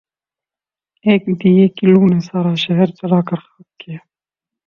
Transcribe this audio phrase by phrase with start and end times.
[1.05, 3.97] ایک دیے کی لو نے سارا شہر جلا کر خاک کیا